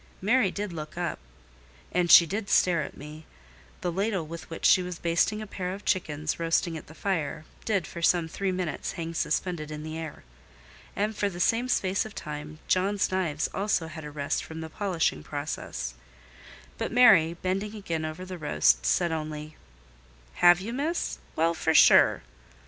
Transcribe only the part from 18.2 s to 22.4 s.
the roast, said only— "Have you, Miss? Well, for sure!"